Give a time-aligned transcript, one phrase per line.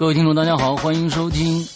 [0.00, 1.62] 各位听众，大家好，欢迎收听《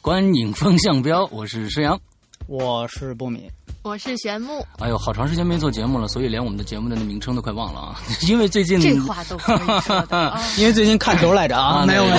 [0.00, 2.00] 观影风向标》，我是石阳，
[2.46, 3.50] 我是波米。
[3.86, 4.66] 我是玄木。
[4.80, 8.00] 哎呦，好长时间没做节目了，所以连我们的节目的那名称都快忘了啊！
[8.26, 12.16] 因为最近这话都可以说的， 因为最近看球来着啊，没有没有。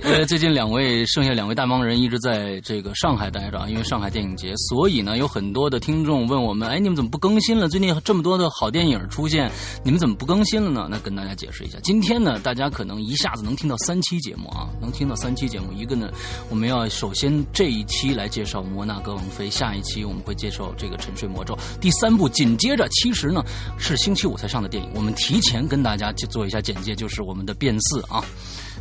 [0.00, 7.68] 呃，最近两位剩下两位大忙人一直在这个上海待着啊，因为上海电影节，所以呢，有很多的听众问我们，哎，你们怎么不更新了？
[7.68, 9.52] 最近这么多的好电影出现，
[9.84, 10.88] 你们怎么不更新了呢？
[10.90, 15.66] 那跟大家解释一下，今天呢，大家可能一下子能听到三期节目啊，能听到三期节目。
[15.74, 16.08] 一个呢，
[16.48, 21.26] 我们要首先这一期来介绍摩纳哥王妃，下一期我们会介绍这个沉睡。
[21.26, 23.42] 魔咒第三部紧接着，其实呢
[23.76, 28.22] 是星期五才上的电影，我们提前跟大家去做一下简介，就是我们的变四啊，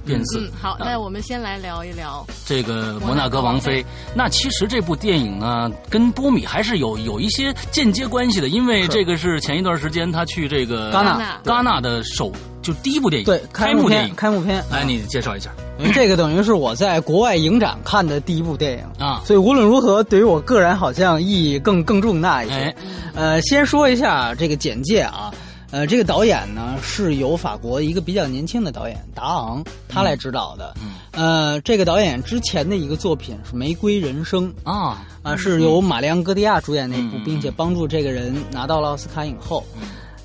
[0.06, 0.42] 变四。
[0.42, 3.84] 嗯，好，那我们先来聊一聊这个摩纳哥王妃。
[4.16, 12.32] 那其实这部电影呢，跟波米还是有有一些间接关系的，因为这个是前一段时间他去这个戛纳戛纳的首
[12.66, 14.64] 就第一部电影，对，开幕电影，开幕片。
[14.72, 15.52] 来，你介绍一下。
[15.94, 22.56] 这个等于是我在国外影展看的第一部电影啊，所以无论如何，对于我个人好像意义更更重大一些。
[22.56, 22.76] 哎，
[23.14, 25.32] 呃，先说一下这个简介啊，
[25.70, 30.74] 呃，这个导演呢是由法国一个比较年轻的导演达昂他来指导的。
[30.82, 39.64] 嗯，呃，这个导演之前的一个作品是《玫瑰人生》啊啊，是由玛丽昂戈迪亚主演那部，嗯并且帮助这个人拿到了奥斯卡影后。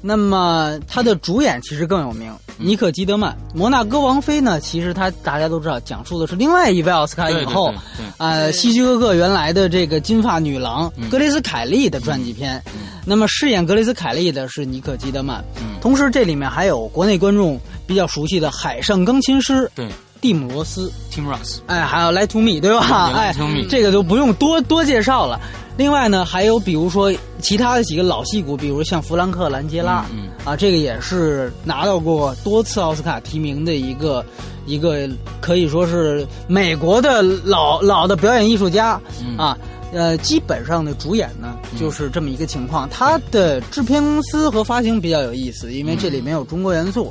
[0.03, 3.37] 那么他的主演其实更有名，尼可基德曼。
[3.55, 7.72] 摩纳哥王妃呢，其实他大家都知道，讲述的是另外一位奥斯卡影后
[8.16, 11.09] 呃，希区柯克原来的这个金发女郎嗯。
[11.11, 12.62] 格雷斯凯利的传记片。
[13.05, 15.78] 那么饰演格雷斯凯利的是尼可基德曼，嗯。
[15.81, 19.88] 同时这里面还有国内观众比较熟悉的海上钢琴师对。
[20.21, 23.11] 蒂姆罗斯，，Tim Ross，哎，还有《Lie to Me》，对吧？
[23.15, 23.34] 哎
[23.71, 25.41] 这个就不用多多介绍了。
[25.81, 27.11] 另外呢，还有比如说
[27.41, 34.23] 其他的几个老戏骨，比如像弗兰克·兰杰拉，嗯啊，这个也是拿到过多次奥斯卡提名的一个
[34.67, 35.09] 一个
[35.41, 39.57] 可以说是美国的老老的表演艺术家、嗯啊。
[39.93, 42.87] 呃，基本上的主演呢就是这么一个情况。
[42.91, 47.11] 它的制片公司和发行比较有意思，因为这里面有中国元素。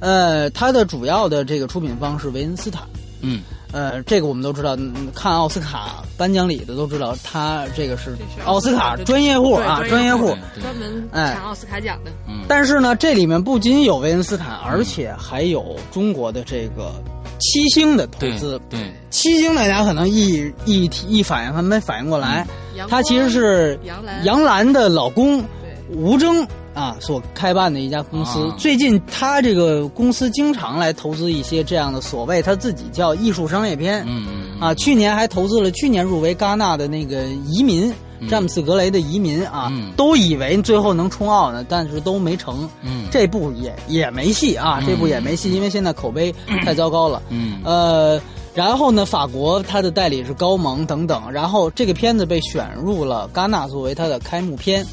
[0.00, 2.84] 呃，它的主要的这个出品方是维恩斯坦。
[3.20, 3.42] 嗯，
[3.72, 10.34] 呃，这个我们都知道，嗯看奥斯卡颁奖礼的都知道，他这个是奥斯卡专业户啊，专业户。
[10.60, 12.10] 专门哎抢奥斯卡奖的。
[12.26, 16.92] 嗯，但是呢，这里面不仅有维恩斯坦，而且还有中国的这个
[17.40, 18.58] 七星的投资。
[18.70, 25.44] 对，七星大家可能一一一反应还没反应过来，阳他其实是杨澜杨澜的老公
[25.90, 26.46] 吴峥
[26.78, 28.38] 啊所开办的一家公司。
[28.38, 34.04] 啊最近他这个公司经常来投资一些这样的所谓他自己叫艺术商业片。
[34.06, 37.90] 嗯嗯啊，去年还投资了去年入围戛纳的那个《移民》
[38.20, 42.68] 嗯詹姆斯·格雷的《移民》啊，嗯都以为最后能冲奥呢，但是都没成。
[42.82, 46.34] 嗯，这部也也没戏啊，嗯这部也没戏，因为现在口碑
[46.64, 47.22] 太糟糕了。
[47.28, 48.20] 嗯呃，
[48.52, 54.84] 然后呢，法国它的代理是高蒙等等，然后这个片子被选入了戛纳作为它的开幕片。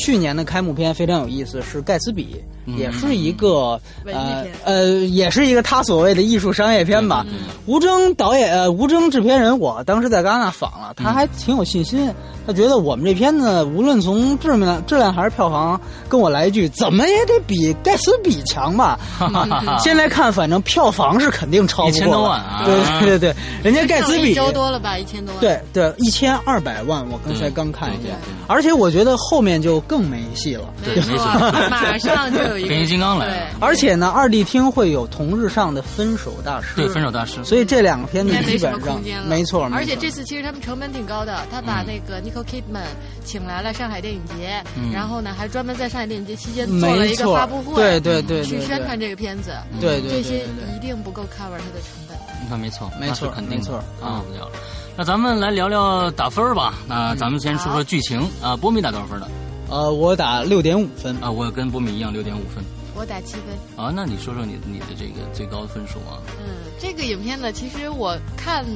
[0.00, 2.34] 去年的开幕片非常有意思，是《盖茨比》，
[2.76, 7.24] 也是一个呃呃，也是一个他所谓的艺术商业片吧。
[7.28, 7.34] 嗯
[7.66, 12.12] 吴征导演，呃，吴征制片人，我当时在戛纳访了，他还挺有信心。
[12.44, 18.98] 他觉得我们这片子无论从质量、质量还是票房，跟我来一句，怎么也得比盖茨比强吧。
[19.78, 22.74] 现在看，反正票房是肯定超不过一千多万啊对
[23.06, 25.40] 对对对，人家盖茨比一周多了吧，一千多万。
[25.40, 28.14] 对对一千二百万，我刚才刚看一下
[28.48, 30.64] 而且我觉得后面就更没戏了。
[30.84, 33.56] 对没错没错，马上就有一个变形金刚来了。
[33.60, 42.84] 而且呢，二 D 厅会有同日上的《分手大师》，对，分手大师，所以这两个片子基本上空间了，没错，而且这次其实他们成本挺高的，他把嗯那个 Nicole Kidman
[43.24, 44.92] 请来了上海电影节，嗯。
[44.92, 49.52] 然后呢还专门在上海电影节期间做了一个发布会，对对对去宣传这个片子。
[49.80, 50.44] 对对对这些
[50.76, 52.16] 一定不够 cover 它的成本。
[52.42, 53.76] 你看没错，没错肯定没错。
[54.00, 54.52] 啊，不聊了。
[54.96, 56.74] 那咱们来聊聊打分吧。
[56.86, 58.20] 那咱们先说说剧情。
[58.42, 58.56] 啊。
[58.56, 59.28] 波米打多少分的？
[59.70, 61.16] 呃，我打六点五分。
[61.22, 62.62] 啊，我跟波米一样，六点五分。
[62.94, 63.56] 我打七分。
[63.82, 66.20] 啊，那你说说你你的这个最高的分数啊？
[66.40, 68.66] 嗯，这个影片呢，其实我看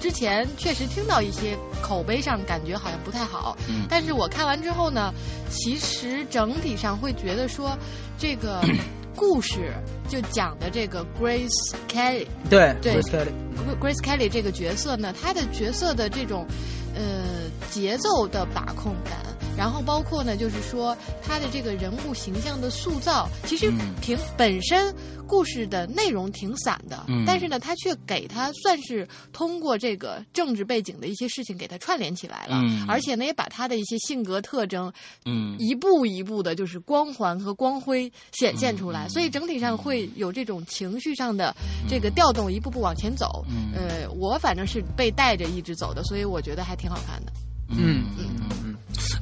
[0.00, 5.12] 之前确实听到一些口碑上感觉好像不太好，嗯但是我看完之后呢，
[5.50, 7.76] 其实整体上会觉得说，
[8.18, 8.60] 这个
[9.16, 9.72] 故事
[10.08, 13.32] 就讲的这个 Grace Kelly 对对 Grace Kelly
[13.80, 16.46] Grace Kelly 这个角色呢，她的角色的这种
[16.94, 17.24] 呃
[17.70, 19.23] 节奏的把控感，
[19.56, 24.94] 然后包括呢，就是说他的这个人物形象的塑造，其实嗯凭本身
[25.26, 34.92] 故事的内容挺散的，嗯但是呢，他却给他算是通过这个政治背景的一些事情给他串联起来了，嗯而且呢，也把他的一些性格特征
[35.24, 41.54] 嗯一步一步的，就是光环和光辉显现出来，嗯所以整体上会有这种情绪上的
[41.88, 43.44] 这个调动，一步步往前走。
[43.48, 47.32] 嗯呃，我反正是被带着一直走的，所以我觉得还挺好看的。
[47.70, 48.63] 嗯嗯。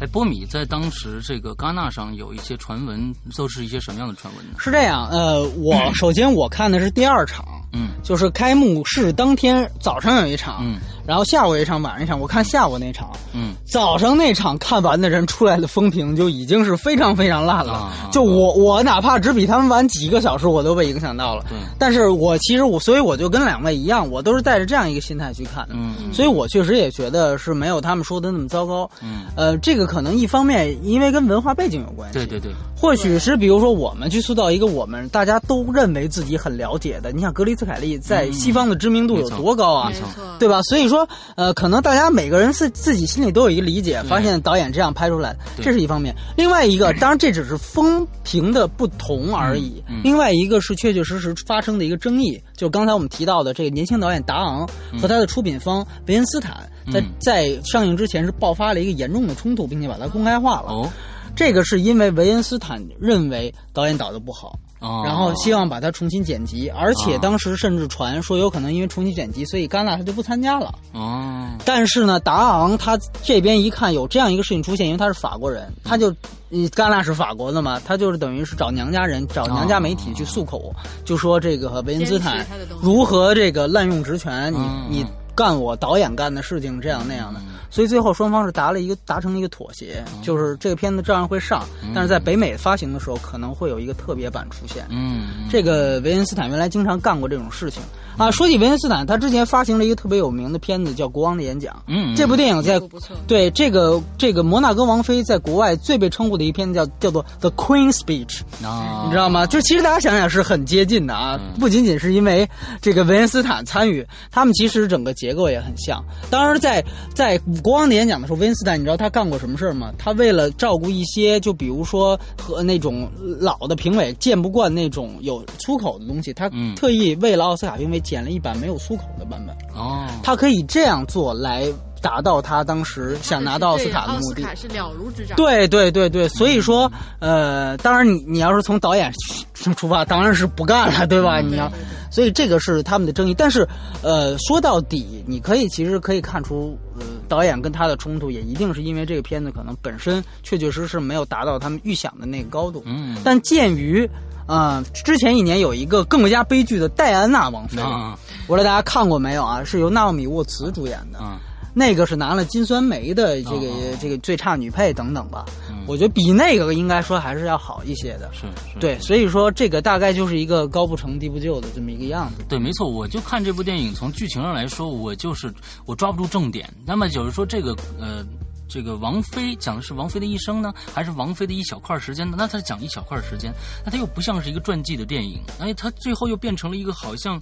[0.03, 4.57] 哎，波米在当时这个戛纳上有一些传闻，都是一些什么样的传闻呢？
[4.59, 12.19] 是这样，呃，我 首先我看的是第二场，嗯就是开幕式当天早上有一场，嗯然后下午一场，晚上一场。
[12.19, 17.91] 我看下午那场，嗯早上那场看完的人出来的风评就已经是非常非常烂了。
[18.13, 21.45] 就我我哪怕只比他们晚几个小时，我都被影响到了。
[21.49, 25.75] 对但是我其实我所以我就跟两位一样，我都是带着这样一个心态去看的。
[25.75, 28.89] 嗯所以我确实也觉得是没有他们说的那么糟糕。
[29.03, 39.93] 嗯，呃，这个可能一方面因为跟文化背景有关系，对对对，或许是比如说我们去塑造一个我们大家都认为自己很了解的，你想格里斯凯利在嗯西方的知名度有多高啊？
[40.41, 40.61] 对吧？
[40.63, 46.13] 所以说，呃，可能大家每个人自自己心里都有一个理解，发现导演这样拍出来，这是一方面。
[46.37, 49.81] 另外一个， 当然这只是风评的不同而已。
[50.03, 54.69] 另外一个是确确实实发生的一个争议，就是刚才我们提到的这个年轻导演达昂
[55.01, 57.05] 和他的出品方维恩斯坦，在嗯。
[57.21, 60.73] 在上映之前是爆发了一个严重的冲突，并且把它公开化了。
[60.73, 60.91] 哦。
[61.35, 67.19] 这个是因为维恩斯坦认为导演导的不好，哦，然后希望把它重新剪辑，而且哦。
[67.23, 70.75] 当时甚至传说有可能因为重新剪辑，所以戛纳他就不参加了。
[70.93, 71.49] 哦。
[71.65, 76.11] 但是呢，达昂他这边一看有这样一个事情出现，因为他是法国人，他就，
[76.51, 80.75] 嗯，戛纳是法国的嘛，他就是等于是找娘家人、找娘家媒体去诉口，
[81.05, 82.45] 就说这个维恩斯坦
[82.81, 84.87] 如何这个滥用职权，你嗯。
[84.91, 87.41] 你干我导演干的事情，这样那样的。
[87.73, 91.65] 嗯所以最后双方是达了一个达成了一个妥协，就是这个片子照样会上，
[91.95, 94.85] 但是在北美发行的时候可能会有一个特别版出现。
[94.91, 97.83] 嗯这个维恩斯坦原来经常干过这种事情
[98.19, 98.31] 啊。
[98.31, 101.75] 说起维恩斯坦，他之前发行了一个特别有名的片子叫《国王的演讲》。
[101.89, 103.17] 嗯这部电影在不错。
[103.27, 109.47] 对这个这个摩纳哥王妃在国外最被称呼的一片子叫叫做《The Queen's Speech》，啊，你知道吗？
[109.47, 112.47] 就其实大家想想是很接近的啊，嗯不仅仅是因为
[112.83, 116.05] 这个维恩斯坦参与，他们其实整个结构也很像。
[116.29, 116.85] 当然在，
[117.15, 119.93] 在国王的演讲的时候，温斯坦你知道他干过什么事儿吗？
[119.97, 123.09] 他为了照顾一些，就比如说和那种
[123.41, 129.57] 老的评委见不惯那种有粗口的东西，他嗯特意为了奥斯卡评委剪了一版没有粗口的版本。
[129.75, 131.67] 哦，他可以这样做来
[132.01, 134.43] 达到他当时想拿到奥斯卡的目的。
[134.43, 135.37] 斯卡是了如指掌。
[135.37, 139.13] 对对对对，所以说，呃，当然你你要是从导演
[139.55, 141.41] 出发，当然是不干了，对吧？
[141.41, 143.35] 嗯你要对对，所以这个是他们的争议。
[143.35, 143.67] 但是，
[144.03, 152.83] 呃，说到底，你可以其实可以看出，呃，导演跟他的冲突也一定是因为这个片子可能本身确确实实没有达到他们预想的那个高度。
[152.85, 154.07] 嗯但鉴于，
[154.47, 159.65] 啊、之前一年有一个更加悲剧的戴安娜王妃，啊不知道大家看过没有啊？
[159.65, 161.19] 是由纳奥米沃茨主演的。
[161.19, 161.41] 啊
[161.75, 168.31] 那个是拿了金酸梅的这个、哦这个最差女配等等吧，嗯我觉得比那个应该说还是要好一些的。
[168.33, 172.45] 是是，对，所以说这个大概就是一个高不成低不就的这么一个样子。
[172.49, 175.53] 对，没错，我就看这部电影，从剧情上来说，我就是
[175.87, 176.69] 我抓不住重点。
[176.85, 178.25] 那么就是说，这个呃，
[178.69, 182.37] 这个王菲讲的是王菲的一生呢，还是王菲的一小块时间呢？
[182.39, 183.53] 那她讲一小块时间，
[183.85, 187.41] 那它又不像是一个传记的电影，哎，它最后又变成了一个好像。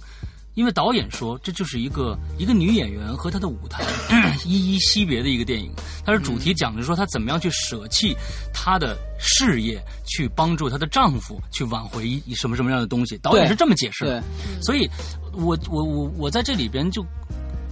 [0.53, 3.83] 因为导演说这就是一个一个女演员和她的舞台
[4.45, 5.71] 依依惜别的一个电影，
[6.05, 8.15] 它是主题讲的说她怎么样去舍弃
[8.53, 13.17] 她的事业，去帮助她的丈夫去挽回一什么什么样的东西。
[13.19, 14.23] 导演是这么解释的。
[14.61, 14.89] 所以
[15.33, 17.05] 我我我我在这里边就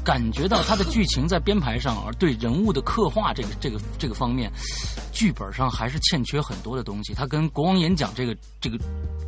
[0.04, 4.50] 感觉到他的剧情在编排上，而对人物的刻画这个这个这个方面，
[5.12, 7.14] 剧本上还是欠缺很多的东西。
[7.14, 8.78] 他跟国王演讲这个这个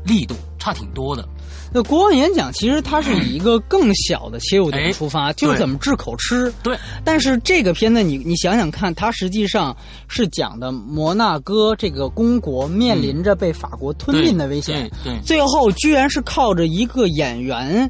[0.05, 1.27] 力度差挺多的。
[1.74, 6.53] 那国王演讲其实它是以一个更小的切入点哎出发，就是怎么治口吃。
[6.62, 9.75] 对，但是这个片子你你想想看，它实际上
[10.08, 14.88] 是讲的摩纳哥这个公国面临着被法国吞并的危险。
[15.03, 17.89] 对对最后居然是靠着一个演员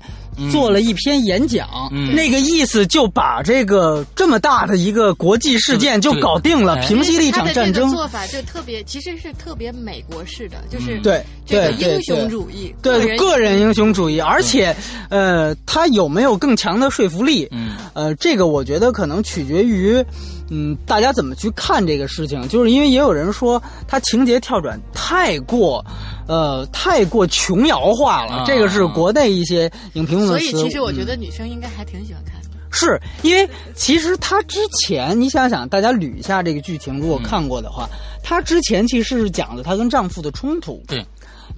[0.52, 2.16] 做了一篇演讲，嗯。
[2.16, 7.74] 那个意思就把这个这么大的一个国际事件就搞定了，平息了一场战争。
[7.74, 7.90] 他的这个。
[7.92, 14.76] 做法就特别，其实是特别美国式的，就是嗯对这个对对英雄对主义，对个人英雄主义，而且，
[15.10, 17.48] 呃，他有没有更强的说服力？
[17.52, 17.76] 嗯。
[17.94, 20.04] 呃，这个我觉得可能取决于，
[20.53, 22.46] 嗯，大家怎么去看这个事情。
[22.50, 25.84] 就是因为也有人说他情节跳转太过，
[26.27, 28.34] 呃，太过琼瑶化了。
[28.34, 32.50] 啊这个是国内一些影评所以其实我嗯觉得女生应该还挺喜欢看的。
[32.70, 37.89] 是因为其实他之前，你想想，大家捋一下这个剧情，如果嗯看过的话，
[38.24, 40.81] 他之前其实是讲的她跟丈夫的冲突。
[40.88, 41.05] 对。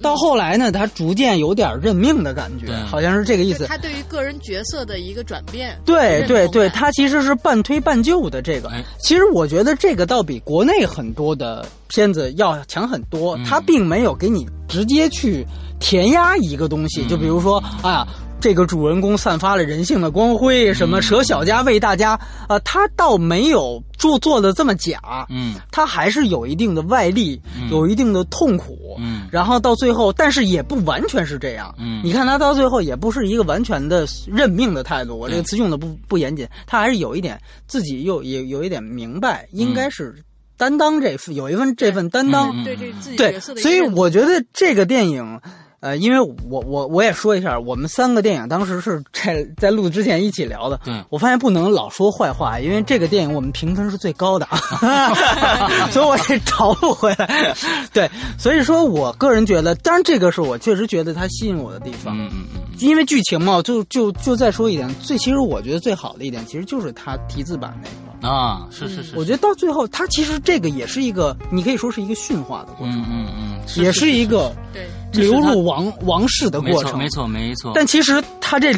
[0.04, 3.66] 到后来呢，他逐渐有点认命的感觉，好像是这个意思。
[3.66, 8.84] 他对于个人角色的一个转变，对对对，他其实是半推半就的这个哎。
[9.00, 15.46] 其实我觉得这个倒比国内很多的片子要强很多嗯，他并没有给你直接去
[15.80, 18.06] 填压一个东西，嗯就比如说啊。
[18.44, 25.54] 这个主人公散发了人性的光辉，什么嗯舍小家为大家，呃，他倒没有做做的这么假，嗯。
[25.70, 27.70] 他还是有一定的外力，嗯。
[27.70, 29.26] 有一定的痛苦，嗯。
[29.30, 31.74] 然后到最后，但是也不完全是这样。
[31.78, 32.02] 嗯。
[32.04, 40.14] 你看他到最后也不是一个完全的认命的态度，我这个词用的不不严谨，他还是有一点自己又也有一点明白，应该是
[40.58, 42.62] 担当这份有一份这份担当。
[42.62, 45.40] 对对自己对所以我觉得这个电影。
[45.84, 50.80] 呃，因为我我我也说一下，我们三个电影当时是在在录之前一起聊的。
[50.86, 54.58] 嗯我发现不能老说坏话，因为这个电影我们评分是最高的啊，
[55.92, 57.54] 所以我得找补回来。
[57.92, 62.16] 对，所以说我个人觉得，当然这个是我确实觉得它吸引我的地方。
[62.16, 68.28] 嗯嗯嗯因为剧情嘛，就就就再说一点，最其实我觉得最好的一点，其实就是它题字版那个。
[68.28, 76.98] 啊，是是是，我觉得到最后，它其实这个也是一个，你可以说是一个驯化的过程，嗯嗯嗯，也是一个对流入王王室的过程。
[76.98, 78.72] 没错没错没错，但其实它这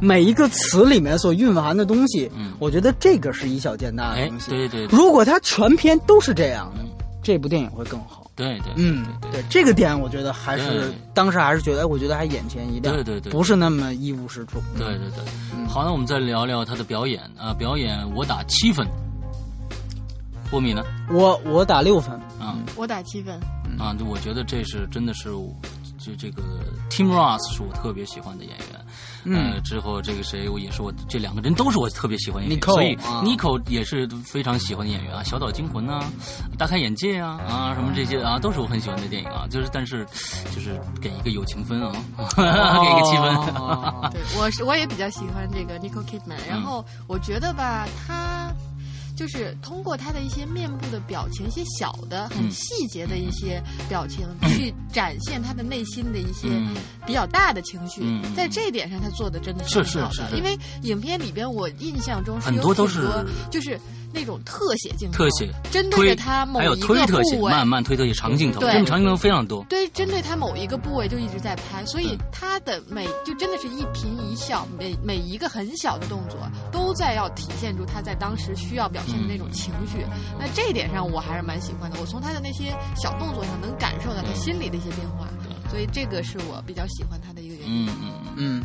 [0.00, 2.52] 每一个词里面所蕴含的东西，嗯。
[2.58, 4.50] 我觉得这个是以小见大的哎东西。
[4.50, 4.96] 对对对。
[4.96, 6.88] 如果它全篇都是这样的嗯，
[7.22, 8.24] 这部电影会更好。
[8.36, 13.32] 对对，嗯，对对，这个点我觉得还是当时还是觉得，哎我觉得还眼前一亮，对对对。
[13.32, 14.62] 不是那么一无是处。
[14.76, 15.24] 对对对，
[15.56, 15.66] 嗯。
[15.66, 18.86] 好，那我们再聊聊他的表演啊，表演我打七分，
[20.48, 20.84] 波米呢？
[21.10, 22.56] 我我打六分，啊。
[22.76, 23.36] 我打七分，
[23.78, 25.54] 啊，就我觉得这是真的是就
[25.98, 26.42] 这这个
[26.90, 28.86] Tim Ross 是我特别喜欢的演员。
[29.24, 36.02] 嗯呃，之后这个谁，我也是我这两个人都是我特别喜欢的演员 Nicole，所以啊 Nico 也是非常喜欢的演员啊，《小岛惊魂》啊，
[36.56, 39.46] 《大开眼界》啊啊什么这些啊，都是我很喜欢的电影啊。
[39.50, 40.06] 就是但是
[40.54, 41.92] 就是给一个友情分啊，
[42.36, 43.36] 给一个七分。
[43.56, 48.47] 哦对我是我也比较喜欢这个 Nicole Kidman，然后我觉得吧，他
[49.18, 52.50] 就是通过他的一些面部的表情，一些小的、很嗯。
[52.52, 56.76] 细节的一些表情，去展现他的内心的一些嗯。
[57.04, 58.00] 比较大的情绪。
[58.36, 60.30] 在这一点上，他做的真的是很好的，是是。
[60.30, 63.08] 是因为影片里边我印象中是有很多都是
[63.50, 63.76] 就是
[64.12, 69.64] 那种特写镜头，特写针对着他某还有一个推特写，部位，慢慢推特写长镜头，对这种长镜头非常多。
[69.68, 76.38] 对，针对他某一个部位就一直在拍，所以他的每就真的是一颦一笑，每每一个很小的动作
[76.72, 80.04] 都在要体现出他在当时需要表现的那种情绪。
[80.38, 85.28] 那这一点上我还是蛮喜欢的，我从他的那些小动作上能感受到他心里的一些变化，
[85.70, 87.86] 所以这个是我比较喜欢他的一个原因。
[87.86, 88.62] 嗯嗯嗯嗯，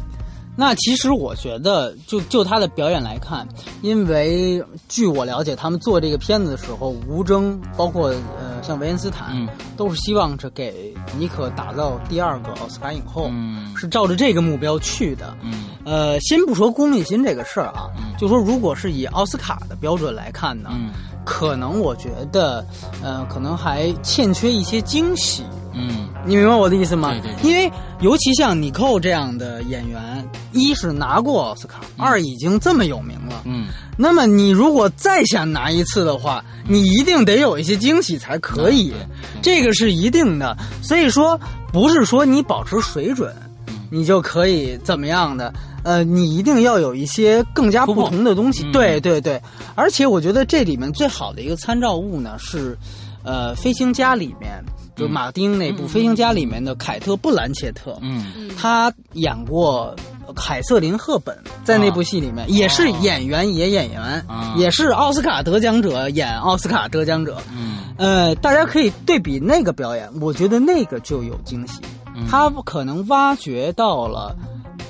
[0.55, 3.47] 那其实我觉得，就就他的表演来看，
[3.81, 15.35] 因为据我了解，他们做这个片子的时候，吴征包括呃像维恩斯坦，嗯都是希望着给妮可打造第二个奥斯卡影后，嗯是照着这个目标去的。
[15.41, 20.91] 嗯呃，先不说功利心这个事儿啊，嗯就说如果是以奥斯卡的标准来看呢，嗯
[21.25, 22.65] 可能我觉得，
[23.01, 25.43] 呃，可能还欠缺一些惊喜。
[25.73, 27.09] 嗯你明白我的意思吗？
[27.11, 33.41] 对对对因为尤其像尼寇这样的演员，一是拿过奥斯卡，二已经这么有名了。
[33.45, 40.55] 嗯，那么你如果再想拿一次的话，你一定得有一些惊喜才可以，对这个是一定的。
[40.81, 41.39] 所以说，
[41.73, 43.33] 不是说你保持水准，
[43.67, 45.53] 嗯你就可以怎么样的。
[45.83, 48.63] 呃，你一定要有一些更加不同的东西。
[48.63, 49.41] 嗯对对对，
[49.75, 52.77] 而且我觉得这里面最好的一个参照物呢是，
[53.23, 54.63] 呃，《飞行家》里面
[54.95, 59.95] 就马丁那部《飞行家》里面的凯特·布兰切特，嗯嗯，他演过
[60.35, 67.41] 凯瑟琳·赫本，在那部戏里面、也是演员也演员，啊也是奥斯卡得奖者演奥斯卡得奖者。
[67.51, 71.79] 嗯呃，大家可以对比那个表演，我觉得那个就有惊喜，
[72.15, 74.35] 嗯他可能挖掘到了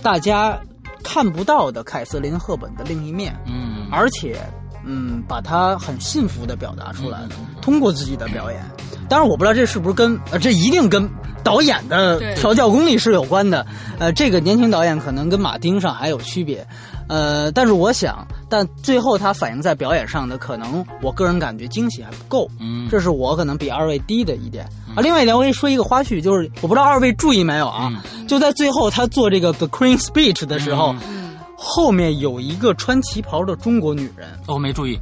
[0.02, 0.58] 大家
[1.04, 4.40] 看不到的凯瑟琳·赫本的另一面，嗯，而且
[4.86, 7.30] 嗯，把他很幸福的表达出来了，
[7.62, 8.62] 通过自己的表演。
[9.10, 11.10] 当然，我不知道这是不是跟呃，这一定跟
[11.44, 13.66] 导演的调教功力是有关的。
[14.00, 16.66] 呃，这个年轻导演可能跟马丁上还有区别。
[17.10, 22.50] 呃，但是我想，但最后他反映在表演上的，可能我个人感觉惊喜还不够。
[22.62, 24.64] 嗯，这是我可能比二位低的一点
[24.96, 25.02] 啊。
[25.02, 27.92] 另外一点，我跟你说一个花絮，就是我不知道二位注意没有啊？
[28.26, 31.23] 就在最后他做这个 The Queen Speech 的时候，嗯
[31.66, 34.28] 后面有一个穿旗袍的中国女人。
[34.48, 35.00] 哦没注意，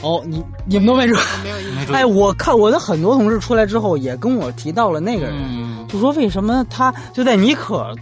[0.00, 1.18] 哦，你你们都没注意？
[1.42, 1.56] 没有。
[1.74, 1.96] 没注意。
[1.96, 7.92] 哎，我看我的很多同事出来之后也跟我提到了那个人，嗯就说为什么他就在尼可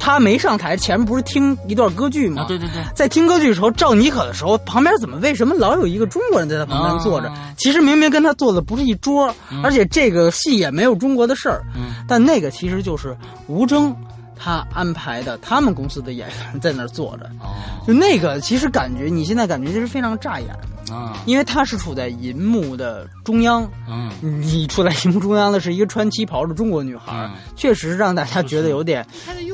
[0.00, 2.42] 他没上台前面不是听一段歌剧吗？
[2.42, 7.28] 啊，对对对，在听歌剧的时候，照尼可的时候，旁边怎么为什么老有一个中国人在他旁边坐着？
[7.28, 9.34] 啊其实明明跟他坐的不是一桌，
[9.64, 11.62] 而且这个戏也没有中国的事儿。
[11.76, 13.14] 嗯但那个其实就是
[13.48, 13.94] 吴峥
[14.38, 17.24] 他安排的，他们公司的演员在那儿坐着。
[17.40, 17.56] 哦。
[17.86, 20.48] 就那个，其实感觉你现在感觉就是非常扎眼，
[20.90, 21.22] 啊。
[21.26, 24.10] 因为他是处在银幕的中央，嗯。
[24.40, 27.32] 你处在银幕中央的是一个穿旗袍的中国女孩，嗯。
[27.56, 29.06] 确实让大家觉得有点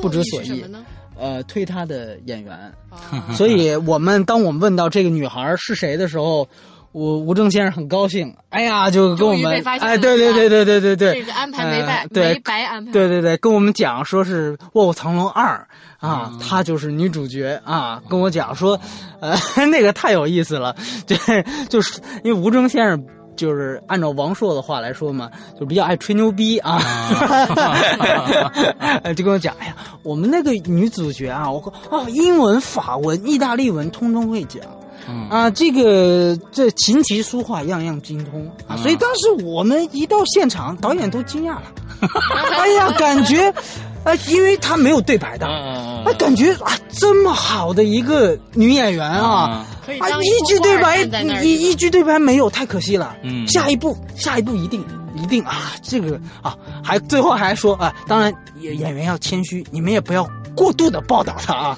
[0.02, 0.64] 不知所以？
[1.16, 2.54] 呃推他的演员。
[2.90, 6.48] 啊所以我们当我们问到这个女孩是谁的时候，
[6.94, 12.92] 吴吴正先生很高兴，哎呀，就跟我们哎，对对对对对对对，这个安排没白呃对没白安排。
[12.92, 15.66] 对对对，跟我们讲说是《卧虎藏龙二》
[16.06, 18.80] 啊，嗯她就是女主角啊，跟我讲说，
[19.20, 19.36] 呃，
[19.66, 20.74] 那个太有意思了，
[21.06, 21.16] 对，
[21.68, 23.04] 就是因为吴征先生。
[23.36, 26.78] 就是按照王朔的话来说嘛，就比较爱吹牛逼啊，
[29.02, 29.74] 呃 就跟我讲，哎呀，
[30.04, 31.58] 我们那个女主角啊，我
[31.90, 34.62] 哦，英文、法文、意大利文通通会讲，
[35.08, 35.28] 嗯。
[35.28, 38.78] 啊，这个这琴棋书画样样精通啊，嗯。
[38.78, 41.62] 所以当时我们一到现场，导演都惊讶了，
[42.58, 43.48] 哎呀，感觉，
[44.04, 51.02] 啊， 因为他没有对白的，嗯啊，感觉啊，这么好的一个女演员啊，啊，可以当一句对白
[51.42, 53.14] 一一句对白没有，太可惜了。
[53.22, 53.46] 嗯。
[53.48, 54.84] 下一步，下一步一定
[55.14, 61.76] 一定啊，这个啊，还最后还说啊，当然演演员要谦虚，你们也不要过度的报道他啊。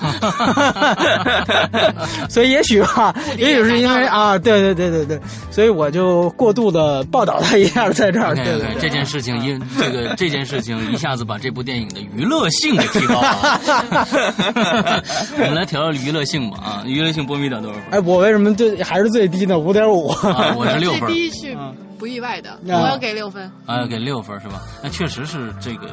[2.29, 8.35] 所以也许吧，的也许是因为啊，对对对对对，所以我就过度的报道他一下，在这儿。
[8.35, 13.61] 对对对这件事情因这个这件事情一下子把这部电影的娱乐性给提高了。
[15.39, 17.85] 我们来调调娱乐性吧啊，娱乐性波米达多少分？
[17.91, 19.59] 哎，我为什么最还是最低呢？
[19.59, 20.09] 五点五。
[20.09, 21.09] 啊，我是六最分。
[21.09, 21.57] 低是
[21.97, 23.51] 不意外的，我啊要给六分。
[23.65, 24.63] 啊，给六分是吧？
[24.83, 25.89] 那确实是这个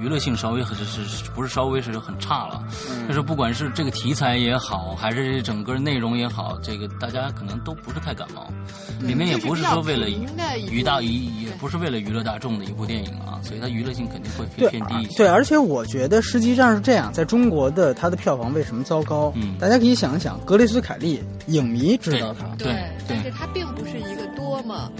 [0.00, 2.62] 娱乐性稍微很是是不是稍微是很差了。
[3.08, 8.46] 就是不管是这个题材也好，还是整个内容也好，这个大家可能都不是太感冒。
[9.00, 15.16] 里面也不是说为了娱大娱，也不是为了娱乐大众的一部电影啊，所以它娱乐性肯定会偏偏低一些。
[15.18, 19.32] 对，而且我觉得实际上是这样，在中国的它的票房为什么糟糕？
[19.36, 24.90] 嗯大家可以想一想，格雷斯凯利，影迷知道他，对但是他并不是一个多么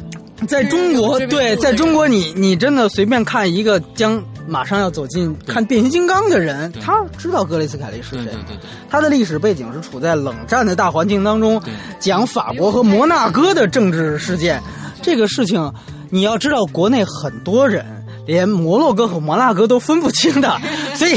[0.49, 8.25] 在中国，对，在中国你，你真的随便看一个将马上要走进看变形金刚的人，他知道格雷斯凯利是谁。
[8.25, 8.57] 对对，
[8.91, 11.63] 他的历史背景是处在冷战的大环境当中，
[12.01, 14.61] 讲法国和摩纳哥的政治事件。
[15.01, 15.73] 这个事情，
[16.11, 17.85] 你要知道，国内很多人
[18.27, 20.61] 连摩洛哥和摩纳哥都分不清的，
[20.95, 21.17] 所以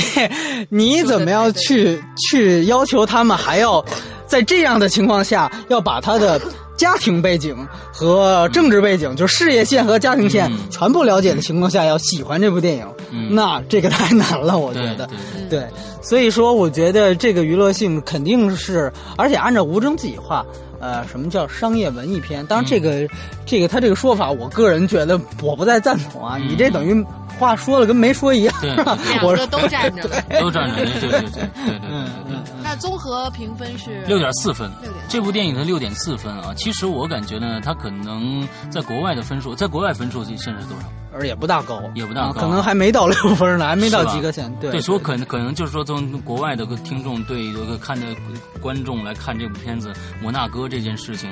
[0.70, 3.84] 你怎么样去去要求他们还要
[4.28, 6.40] 在这样的情况下要把他的。
[6.78, 7.56] 家庭背景
[7.92, 12.88] 和政治背景，就事业线和家庭线全部了解的情况下，要喜欢这部电影，
[13.30, 15.08] 那这个太难了，我觉得。
[15.50, 15.66] 对，
[16.02, 20.46] 所以说我觉得这个娱乐性肯定是，而且按照吴征自己话，
[20.80, 22.46] 呃，什么叫商业文艺片？
[22.48, 23.08] 当然这个
[23.46, 26.38] 这个他这个说法，我个人觉得我不太赞同啊。
[26.38, 27.06] 你这等于
[27.40, 28.98] 话说了跟没说一样，是吧？
[29.24, 30.10] 我说都站着，
[30.42, 31.50] 都站着，对对对对对。
[32.76, 34.02] 那综合评分是？
[34.06, 34.70] 六点四分。
[34.84, 40.88] 6.4，这部电影的六点四分啊，其实我感觉呢，它可能在国外的分数，在国外分数现在是多少？
[41.14, 42.28] 而也不大高，也不大高。
[42.28, 44.54] 啊可能还没到六分呢，还没到及格线。
[44.60, 48.08] 对，对，所以可能可能就是说，从国外的个听众对这个看的
[48.60, 49.90] 观众来看这部片子
[50.22, 51.32] 《摩纳哥》这件事情，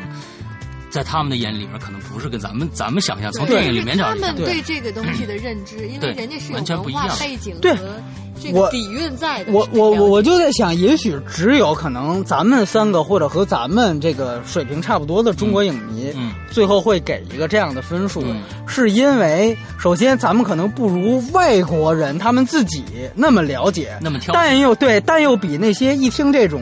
[0.90, 7.76] 在他们的眼里边，可能不是跟咱们咱们想象从电影里面找他们对对这个东西的认知，因为人家是有完全不文化一样背景对。
[7.76, 8.02] 和
[8.42, 9.52] 这我个底蕴在的。
[9.52, 22.84] 我我我我就在想，也许只有可能咱们三个或者和咱们这个水平差不多的中国影迷，嗯最后会给一个这样的分数，嗯是因为首先咱们可能不如外国人他们自己
[23.16, 26.62] 那么了解，那么挑但又对，但又比那些一听这种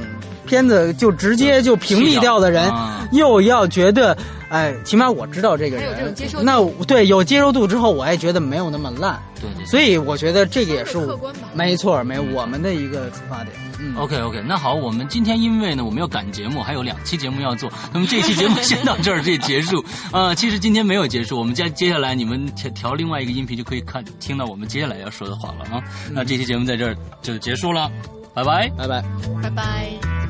[0.51, 4.17] 片子就直接就屏蔽掉的人，啊又要觉得，
[4.49, 9.17] 哎，起码我知道这个人接受，那对有接受度之后，我也觉得没有那么烂。
[9.39, 9.65] 对对。
[9.65, 13.55] 所以我觉得这个也是我客观吧没错，没我们的一个出发点。
[13.79, 19.81] 嗯，OK OK，那好，我们今天因为呢我们要赶节目，还有两期节目要做， 那么这期节目先到这儿这结束。
[20.11, 25.81] 啊、 其实今天没有结束，我们接接下来你们调调另外一个音频就可以看听到我们接下来要说的话了啊。
[26.11, 27.89] 那这期节目在这儿就结束了，
[28.35, 28.69] 拜拜。
[28.77, 29.03] 拜拜。
[29.41, 30.20] 拜拜。